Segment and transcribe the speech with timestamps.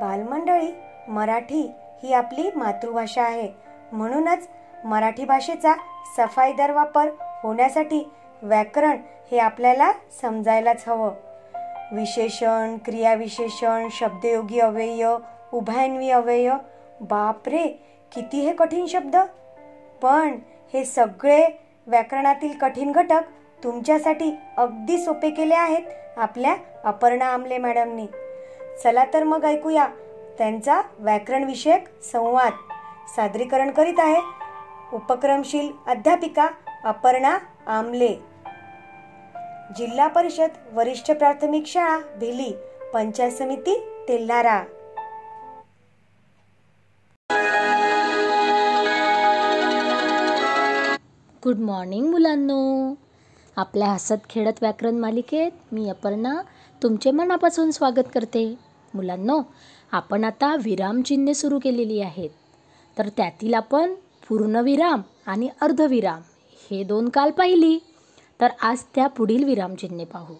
[0.00, 0.74] बालमंडळी
[1.08, 3.48] मराठी ही आपली मातृभाषा आहे.
[3.92, 4.48] म्हणूनच
[4.84, 5.74] मराठी भाषेचा
[6.16, 8.10] सफाईदार वापर होण्यासाठी
[8.42, 8.96] व्याकरण
[9.32, 9.92] हे आपल्याला
[10.22, 11.10] समजायलाच हवं.
[11.92, 15.08] विशेषण क्रियाविशेषण शब्दयोगी अव्यय
[15.52, 16.52] उभयन्वी अव्यय
[17.00, 17.66] बापरे
[18.14, 19.16] किती हे कठीण शब्द.
[20.02, 20.38] पण
[20.74, 21.46] हे सगळे
[21.86, 23.20] व्याकरणातील कठीण घटक
[23.64, 25.82] तुमच्यासाठी अगदी सोपे केले आहेत
[26.16, 28.06] आपल्या अपर्णा आमले मॅडमनी.
[28.84, 29.86] चला तर मग ऐकूया.
[30.38, 32.52] त्यांचा व्याकरण विषयक संवाद
[33.16, 34.20] सादरीकरण करीत आहे
[34.92, 36.48] उपक्रमशील अध्यापिका
[36.84, 38.14] अपर्णा आमले.
[39.76, 42.52] जिल्हा परिषद वरिष्ठ प्राथमिक शाळा भिली
[42.94, 44.62] पंचायत समिती तेल्हारा.
[51.44, 52.94] गुड मॉर्निंग मुलांनो.
[53.56, 56.34] आपल्या हसत खेळत व्याकरण मालिकेत मी अपर्णा
[56.82, 58.67] तुमचे मनापासून स्वागत करते.
[58.94, 59.42] मुलांनो
[59.92, 62.30] आपण आता विरामचिन्हे सुरू केलेली आहेत.
[62.98, 63.94] तर त्यातील आपण
[64.28, 66.20] पूर्णविराम आणि अर्धविराम
[66.70, 67.78] हे दोन काल पाहिली.
[68.40, 70.34] तर आज त्या पुढील विरामचिन्हे पाहू.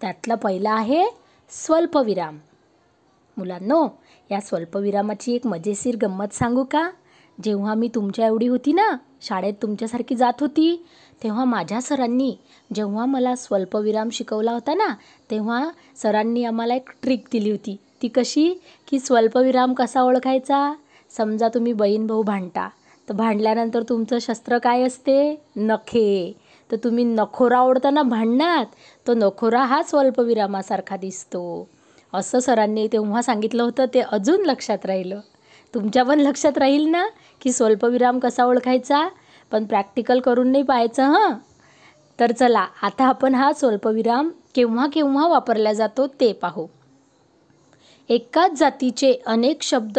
[0.00, 1.04] त्यातलं पहिलं आहे
[1.50, 2.38] स्वल्पविराम
[3.36, 3.88] मुलांनो
[4.30, 6.90] या स्वल्पविरामाची एक मजेशीर गंमत सांगू का?
[7.42, 10.84] जेव्हा मी तुमच्या एवढी होती ना शाळेत तुमच्यासारखी जात होती
[11.22, 12.36] तेव्हा माझ्या सरांनी
[12.74, 14.94] जेव्हा मला स्वल्पविराम शिकवला होता ना
[15.30, 17.76] तेव्हा सरांनी आम्हाला एक ट्रिक दिली होती.
[18.02, 18.62] ती कशी?
[18.88, 20.74] की स्वल्पविराम कसा ओळखायचा?
[21.10, 22.68] समजा तुम्ही बहीण भाऊ भांडता
[23.08, 25.40] तर भांडल्यानंतर तुमचं शस्त्र काय असते?
[25.56, 26.32] नखे.
[26.70, 28.66] तर तुम्ही नखोरा ओढताना भांडणात
[29.06, 31.68] तो नखोरा हा स्वल्पविरामासारखा दिसतो.
[32.14, 35.20] असं सरांनी तेव्हा सांगितलं होतं ते अजून लक्षात राहिलं.
[35.74, 37.06] तुमच्या पण लक्षात राहील ना
[37.40, 39.08] की स्वल्पविराम कसा ओळखायचा?
[39.50, 41.32] पण प्रॅक्टिकल करून नाही पाहायचं हां?
[42.20, 46.66] तर चला आता आपण हा स्वल्पविराम केव्हा केव्हा वापरला जातो ते पाहू.
[48.08, 49.98] एकाच जातीचे अनेक शब्द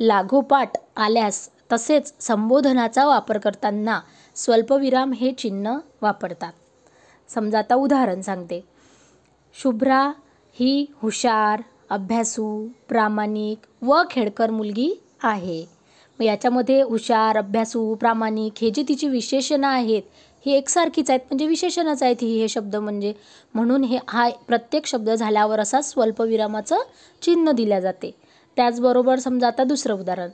[0.00, 4.00] लागोपाठ आल्यास तसेच संबोधनाचा वापर करताना
[4.36, 6.52] स्वल्पविराम हे चिन्ह वापरतात.
[7.28, 8.64] समजा आता उदाहरण सांगते.
[9.62, 10.12] शुभ्रा
[10.52, 15.64] ही हुशार अभ्यासू प्रामाणिक व खेडकर मुलगी आहे.
[16.18, 20.02] मग याच्यामध्ये हुशार अभ्यासू प्रामाणिक हे जे तिची विशेषणं आहेत
[20.46, 21.20] ही एकसारखीच आहेत.
[21.20, 23.12] म्हणजे विशेषणच आहेत ही हे शब्द म्हणजे.
[23.54, 26.78] म्हणून हे हा प्रत्येक शब्द झाल्यावर असा स्वल्पविरामाचं
[27.22, 28.10] चिन्ह दिल्या जाते.
[28.56, 30.28] त्याचबरोबर समजा आता दुसरं उदाहरण.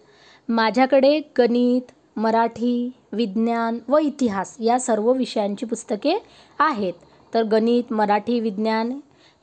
[0.49, 6.23] माझ्याकडे गणित मराठी विज्ञान व इतिहास या सर्व विषयांची पुस्तके
[6.59, 6.93] आहेत.
[7.35, 9.01] तर गणित मराठी विज्ञान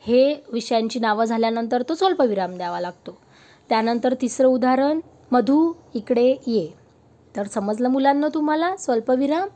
[0.07, 3.17] हे विषयांची नावं झाल्यानंतर तो स्वल्पविराम द्यावा लागतो.
[3.69, 4.99] त्यानंतर तिसरं उदाहरण
[5.31, 6.73] मधू इकडे ये.
[7.35, 8.75] तर समजलं मुलांना तुम्हाला?
[8.75, 9.47] स्वल्पविराम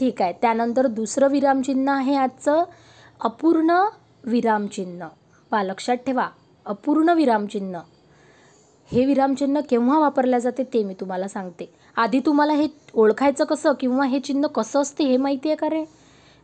[0.00, 0.32] ठीक आहे.
[0.32, 2.64] त्यानंतर दुसरं विरामचिन्ह आहे आजचं.
[3.20, 3.70] अपूर्ण
[4.24, 5.06] विरामचिन्ह.
[5.50, 6.28] पा लक्षात ठेवा.
[6.66, 7.80] अपूर्ण विरामचिन्ह.
[8.92, 11.74] हे विरामचिन्ह केव्हा वापरल्या जाते ते मी तुम्हाला सांगते.
[11.96, 15.84] आधी तुम्हाला हे ओळखायचं कसं किंवा हे चिन्ह कसं असते हे माहिती आहे का रे?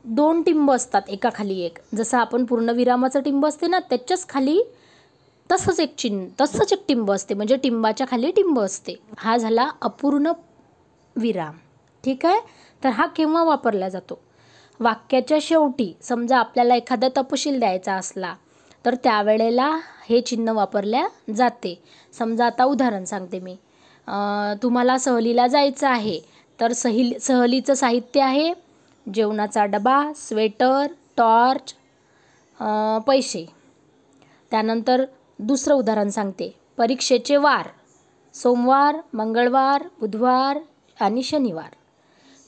[0.05, 1.79] दोन टिंब असतात एकाखाली एक.
[1.95, 4.63] जसं आपण पूर्णविरामाचं टिंब असते ना त्याच्याच खाली
[5.51, 7.35] तसंच एक चिन्ह तसंच एक टिंब असते.
[7.35, 8.95] म्हणजे टिंबाच्या खाली टिंब असते.
[9.19, 10.33] हा झाला अपूर्ण
[11.17, 11.55] विराम.
[12.05, 12.41] ठीक आहे?
[12.83, 14.19] तर हा केव्हा वापरला जातो?
[14.81, 18.35] वाक्याच्या शेवटी समजा आपल्याला एखादा तपशील द्यायचा असला
[18.85, 19.71] तर त्यावेळेला
[20.09, 21.07] हे चिन्ह वापरल्या
[21.37, 21.75] जाते.
[22.15, 23.57] समजा आता उदाहरण सांगते मी.
[24.63, 26.19] तुम्हाला सहलीला जायचं आहे
[26.59, 28.53] तर सहली सहलीचं साहित्य आहे
[29.07, 30.87] जेवणाचा डबा स्वेटर
[31.17, 31.75] टॉर्च
[33.07, 33.45] पैसे.
[34.53, 35.05] त्यानंतर
[35.39, 36.59] दुसरं उदाहरण सांगते.
[36.77, 37.67] परीक्षेचे वार.
[38.35, 40.59] सोमवार मंगळवार बुधवार
[41.01, 41.73] आणि शनिवार.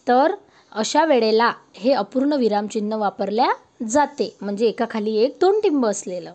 [0.08, 0.34] तर
[0.72, 3.52] अशा वेळेला हे अपूर्ण विरामचिन्ह वापरल्या
[3.88, 4.36] जाते.
[4.40, 6.32] म्हणजे एकाखाली एक दोन टिंब असलेलं.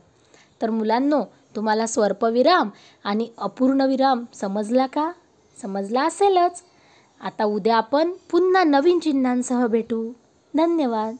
[0.61, 1.23] तर मुलांनो
[1.55, 2.69] तुम्हाला स्वल्पविराम
[3.03, 5.11] आणि अपूर्ण विराम समजला का?
[5.61, 6.63] समजला असेलच.
[7.21, 10.11] आता उद्या आपण पुन्हा नवीन चिन्हांसह भेटू.
[10.57, 11.15] धन्यवाद.